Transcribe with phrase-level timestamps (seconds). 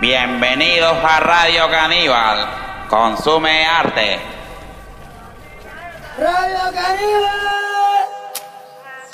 [0.00, 2.46] Bienvenidos a Radio Caníbal.
[2.88, 4.20] Consume arte.
[6.16, 7.58] Radio Caníbal.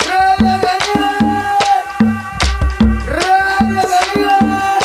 [0.05, 1.57] Radio Caníbal.
[3.07, 4.79] Radio Caníbal.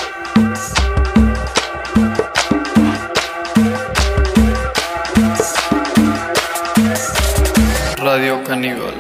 [7.99, 8.95] Radio Caníbal.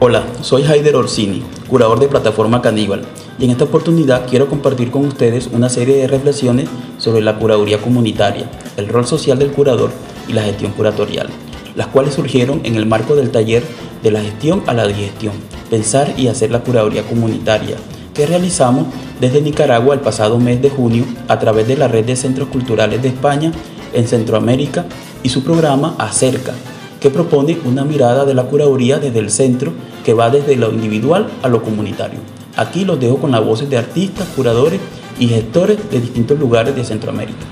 [0.00, 3.06] Hola, soy Haider Orsini, curador de Plataforma Caníbal,
[3.38, 7.78] y en esta oportunidad quiero compartir con ustedes una serie de reflexiones sobre la curaduría
[7.78, 9.90] comunitaria, el rol social del curador
[10.28, 11.28] y la gestión curatorial,
[11.74, 13.62] las cuales surgieron en el marco del taller
[14.02, 15.32] de la gestión a la digestión,
[15.70, 17.76] pensar y hacer la curaduría comunitaria,
[18.12, 18.86] que realizamos
[19.20, 23.02] desde Nicaragua el pasado mes de junio a través de la Red de Centros Culturales
[23.02, 23.50] de España
[23.92, 24.86] en Centroamérica
[25.22, 26.52] y su programa Acerca,
[27.00, 29.72] que propone una mirada de la curaduría desde el centro
[30.04, 32.20] que va desde lo individual a lo comunitario.
[32.56, 34.80] Aquí los dejo con las voces de artistas, curadores
[35.18, 37.44] y gestores de distintos lugares de Centroamérica.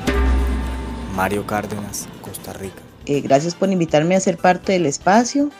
[1.16, 2.82] Mario Cárdenas, Costa Rica.
[3.06, 5.50] Eh, gracias por invitarme a ser parte del espacio.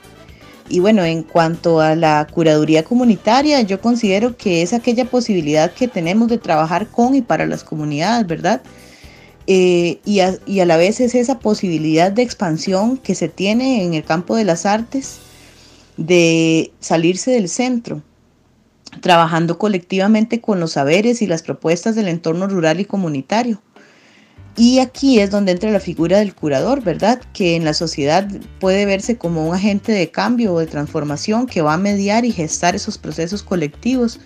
[0.69, 5.89] Y bueno, en cuanto a la curaduría comunitaria, yo considero que es aquella posibilidad que
[5.89, 8.63] tenemos de trabajar con y para las comunidades, ¿verdad?
[9.49, 13.83] Eh, y, a, y, a, la vez es esa posibilidad de expansión que se tiene
[13.83, 15.19] en el campo de las artes
[15.97, 18.03] de salirse del centro,
[19.01, 23.63] trabajando colectivamente con los saberes y las propuestas del entorno rural y comunitario.
[24.57, 27.21] Y aquí es donde entra la figura del curador, ¿verdad?
[27.33, 28.29] Que en la sociedad
[28.61, 32.33] puede verse como un agente de cambio o de transformación que va a mediar y
[32.33, 34.21] gestar esos procesos colectivos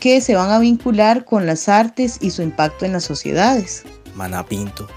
[0.00, 3.84] que se van a vincular con las artes y su impacto en las sociedades.
[4.16, 4.88] Manapinto,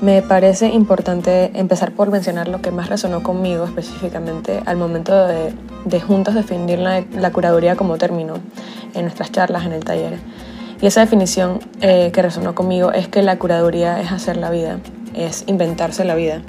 [0.00, 5.52] Me parece importante empezar por mencionar lo que más resonó conmigo específicamente al momento de,
[5.84, 8.34] de juntos definir la, la, curaduría como término
[8.94, 10.18] en nuestras charlas en el taller.
[10.80, 14.80] Y esa definición eh, que resonó conmigo es que la curaduría es hacer la vida,
[15.14, 16.42] es inventarse la vida.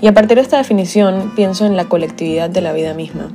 [0.00, 3.28] Y a partir de esta definición pienso en la colectividad de la vida misma.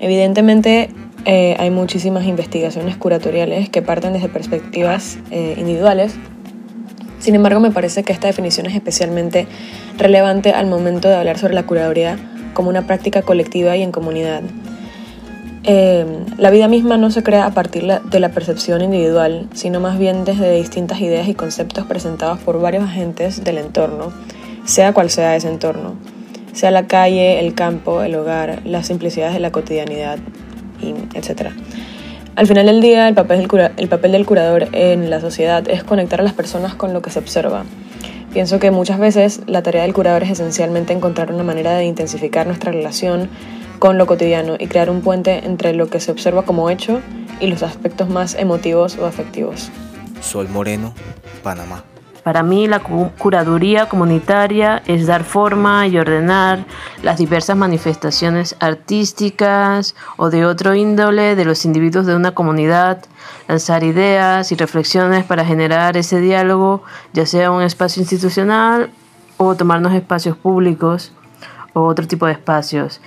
[0.00, 0.88] Evidentemente
[1.26, 6.14] eh, hay muchísimas investigaciones curatoriales que parten desde perspectivas eh, individuales
[7.26, 9.48] sin embargo, me parece que esta definición es especialmente
[9.98, 12.20] relevante al momento de hablar sobre la curaduría
[12.54, 14.42] como una práctica colectiva y en comunidad.
[15.64, 16.06] Eh,
[16.38, 20.24] la vida misma no se crea a partir de la percepción individual, sino más bien
[20.24, 24.12] desde distintas ideas y conceptos presentados por varios agentes del entorno,
[24.64, 25.96] sea cual sea ese entorno,
[26.52, 30.20] sea la calle, el campo, el hogar, las simplicidades de la cotidianidad,
[31.12, 31.50] etc.
[32.36, 36.34] Al final del día, el papel, del curador en la sociedad es conectar a las
[36.34, 37.64] personas con lo que se observa.
[38.34, 42.46] Pienso que muchas veces la tarea del curador es esencialmente encontrar una manera de intensificar
[42.46, 43.30] nuestra relación
[43.78, 47.00] con lo cotidiano y crear un puente entre lo que se observa como hecho
[47.40, 49.70] y los aspectos más emotivos o afectivos.
[50.20, 50.92] Sol Moreno,
[51.42, 51.84] Panamá.
[52.26, 56.64] Para mí la curaduría comunitaria es dar forma y ordenar
[57.04, 63.04] las diversas manifestaciones artísticas o de otro índole de los individuos de una comunidad,
[63.46, 66.82] lanzar ideas y reflexiones para generar ese diálogo,
[67.12, 68.90] ya sea un espacio institucional
[69.36, 71.12] o tomarnos espacios públicos
[71.74, 73.00] o otro tipo de espacios.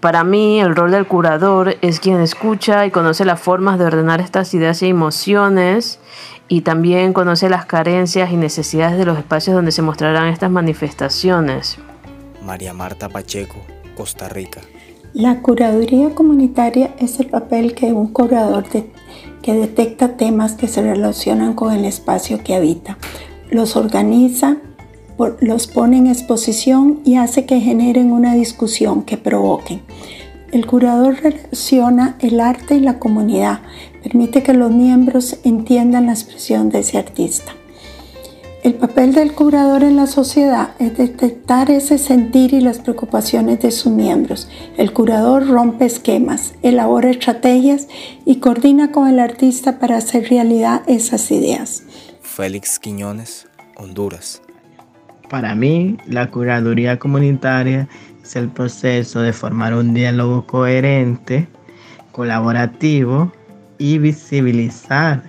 [0.00, 4.20] Para mí, el rol del curador es quien escucha y conoce las formas de ordenar
[4.20, 6.00] estas ideas y emociones
[6.48, 11.78] y también conoce las carencias y necesidades de los espacios donde se mostrarán estas manifestaciones.
[12.42, 13.56] María Marta Pacheco,
[13.96, 14.60] Costa Rica.
[15.12, 18.90] La curaduría comunitaria es el papel que un curador de,
[19.42, 22.98] que detecta temas que se relacionan con el espacio que habita,
[23.50, 24.58] los organiza,
[25.40, 29.80] los pone en exposición y hace que generen una discusión que provoquen.
[30.52, 33.60] El curador relaciona el arte y la comunidad,
[34.02, 37.52] permite que los miembros entiendan la expresión de ese artista.
[38.62, 43.70] El papel del curador en la sociedad es detectar ese sentir y las preocupaciones de
[43.70, 44.48] sus miembros.
[44.76, 47.86] El curador rompe esquemas, elabora estrategias
[48.24, 51.84] y coordina con el artista para hacer realidad esas ideas.
[52.22, 54.42] Félix Quiñones, Honduras.
[55.28, 57.88] Para mí, la curaduría comunitaria
[58.26, 61.46] es el proceso de formar un diálogo coherente,
[62.10, 63.32] colaborativo
[63.78, 65.22] y visibilizar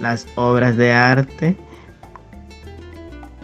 [0.00, 1.56] las obras de arte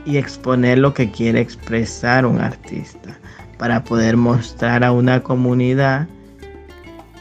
[0.04, 3.18] y exponer lo que quiere expresar un artista
[3.58, 6.06] para poder mostrar a una comunidad.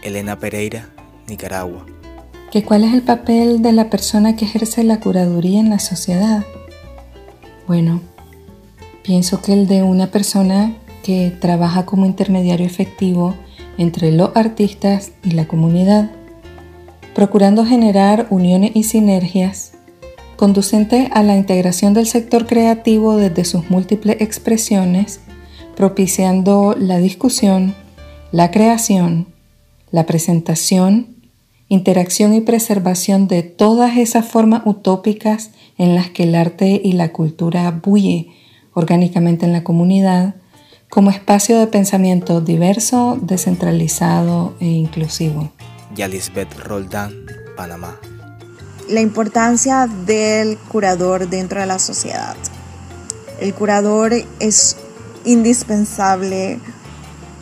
[0.03, 0.87] Elena Pereira,
[1.27, 1.83] Nicaragua.
[2.51, 6.45] ¿Que ¿Cuál es el papel de la persona que ejerce la curaduría en la sociedad?
[7.65, 8.01] Bueno,
[9.01, 10.75] pienso que el de una persona
[11.05, 13.35] que trabaja como intermediario efectivo
[13.77, 16.09] entre los artistas y la comunidad.
[17.13, 19.71] procurando generar uniones y sinergias
[20.35, 25.21] conducente a la integración del sector creativo desde sus múltiples expresiones,
[25.77, 27.73] propiciando la discusión,
[28.33, 29.27] la creación,
[29.91, 31.15] la presentación,
[31.69, 37.13] interacción y preservación de todas esas formas utópicas en las que el arte y la
[37.13, 38.27] cultura bulle
[38.73, 40.35] orgánicamente en la comunidad,
[40.89, 45.51] como espacio de pensamiento diverso, descentralizado e inclusivo.
[45.95, 47.13] Yalisbeth Roldán,
[47.55, 47.99] Panamá.
[48.89, 52.35] La importancia del curador dentro de la sociedad.
[53.39, 54.77] El curador es
[55.25, 56.59] indispensable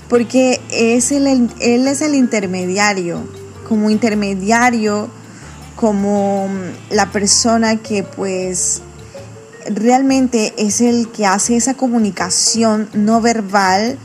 [0.09, 3.23] porque es el, él es el intermediario,
[3.67, 5.09] como intermediario,
[5.75, 6.47] como
[6.91, 8.81] la persona que pues
[9.69, 13.98] realmente es el que hace esa comunicación no verbal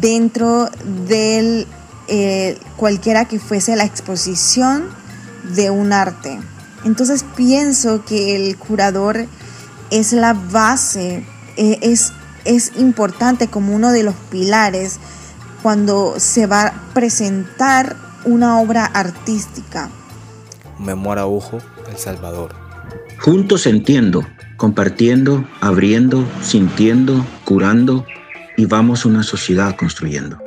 [0.00, 0.68] dentro
[1.08, 1.66] de
[2.08, 4.88] eh, cualquiera que fuese la exposición
[5.54, 6.38] de un arte.
[6.84, 9.26] Entonces pienso que el curador
[9.90, 11.24] es la base,
[11.56, 12.12] eh, es,
[12.44, 14.98] es importante como uno de los pilares
[15.62, 19.90] cuando se va a presentar una obra artística.
[20.78, 22.65] Memoria Ojo, El Salvador.
[23.18, 24.24] Juntos entiendo
[24.56, 28.06] compartiendo, abriendo, sintiendo, curando
[28.56, 30.38] y vamos una sociedad construyendo.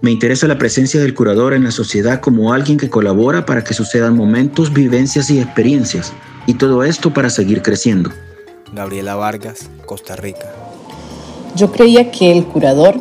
[0.00, 3.74] Me interesa la presencia del curador en la sociedad como alguien que colabora para que
[3.74, 6.12] sucedan momentos, vivencias y experiencias,
[6.46, 8.10] y todo esto para seguir creciendo.
[8.72, 10.50] Gabriela Vargas, Costa Rica.
[11.54, 13.00] Yo creía que el curador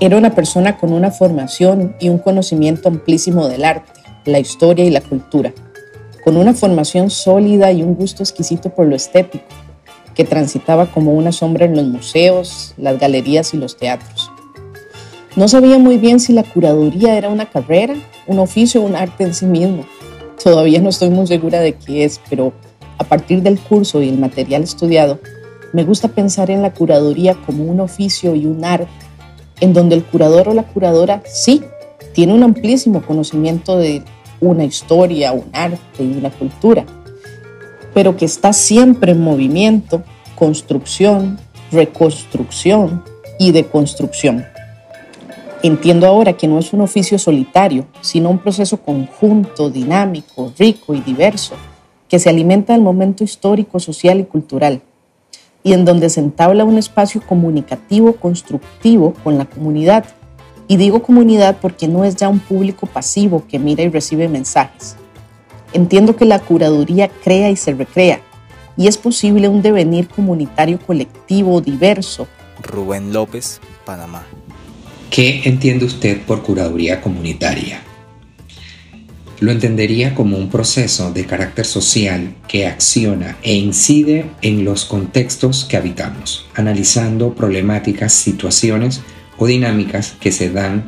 [0.00, 3.92] era una persona con una formación y un conocimiento amplísimo del arte,
[4.24, 5.52] la historia y la cultura
[6.24, 9.44] con una formación sólida y un gusto exquisito por lo estético,
[10.14, 14.30] que transitaba como una sombra en los museos, las galerías y los teatros.
[15.34, 17.94] No sabía muy bien si la curaduría era una carrera,
[18.26, 19.84] un oficio o un arte en sí mismo.
[20.42, 22.52] Todavía no estoy muy segura de qué es, pero
[22.98, 25.18] a partir del curso y el material estudiado,
[25.72, 28.90] me gusta pensar en la curaduría como un oficio y un arte,
[29.60, 31.62] en donde el curador o la curadora sí
[32.12, 34.02] tiene un amplísimo conocimiento de
[34.42, 36.84] una historia, un arte y una cultura,
[37.94, 40.02] pero que está siempre en movimiento,
[40.34, 41.38] construcción,
[41.70, 43.04] reconstrucción
[43.38, 44.44] y deconstrucción.
[45.62, 51.00] Entiendo ahora que no es un oficio solitario, sino un proceso conjunto, dinámico, rico y
[51.00, 51.54] diverso,
[52.08, 54.82] que se alimenta del momento histórico, social y cultural,
[55.62, 60.04] y en donde se entabla un espacio comunicativo, constructivo con la comunidad
[60.68, 64.96] y digo comunidad porque no es ya un público pasivo que mira y recibe mensajes.
[65.72, 68.20] Entiendo que la curaduría crea y se recrea,
[68.76, 72.26] y es posible un devenir comunitario colectivo diverso.
[72.62, 74.24] Rubén López, Panamá.
[75.10, 77.82] ¿Qué entiende usted por curaduría comunitaria?
[79.40, 85.64] Lo entendería como un proceso de carácter social que acciona e incide en los contextos
[85.64, 89.02] que habitamos, analizando problemáticas, situaciones
[89.38, 90.84] o dinámicas que se dan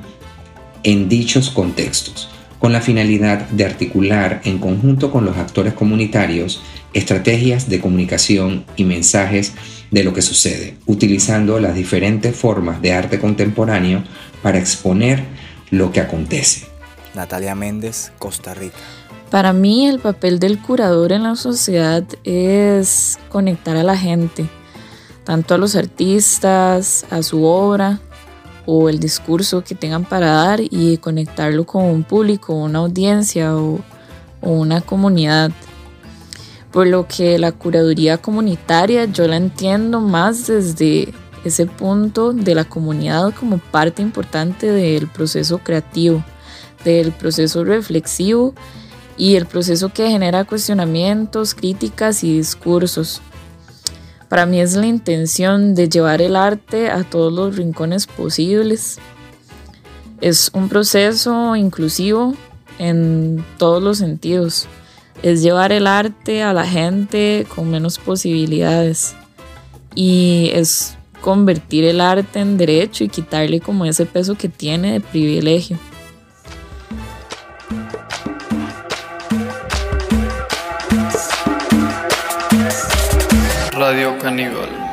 [0.83, 6.63] en dichos contextos, con la finalidad de articular en conjunto con los actores comunitarios
[6.93, 9.53] estrategias de comunicación y mensajes
[9.91, 14.03] de lo que sucede, utilizando las diferentes formas de arte contemporáneo
[14.43, 15.25] para exponer
[15.71, 16.67] lo que acontece.
[17.15, 18.79] Natalia Méndez, Costa Rica.
[19.31, 24.47] Para mí el papel del curador en la sociedad es conectar a la gente,
[25.25, 28.01] tanto a los artistas, a su obra,
[28.67, 33.81] o el discurso que tengan para dar y conectarlo con un público, una audiencia o,
[34.41, 35.53] una comunidad.
[36.71, 42.65] Por lo que la curaduría comunitaria yo la entiendo más desde ese punto de la
[42.65, 46.23] comunidad como parte importante del proceso creativo,
[46.85, 48.55] del proceso reflexivo
[49.17, 53.23] y el proceso que genera cuestionamientos, críticas y discursos.
[54.29, 58.99] Para mí es la intención de llevar el arte a todos los rincones posibles.
[60.21, 62.35] Es un proceso inclusivo
[62.79, 64.67] en todos los sentidos.
[65.23, 69.15] Es llevar el arte a la gente con menos posibilidades.
[69.95, 75.01] Y es convertir el arte en derecho y quitarle como ese peso que tiene de
[75.01, 75.79] privilegio.
[83.95, 84.84] Radio Caníbal.